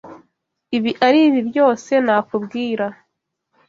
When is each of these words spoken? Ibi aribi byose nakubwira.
Ibi 0.77 0.91
aribi 1.07 1.39
byose 1.49 1.91
nakubwira. 2.05 2.85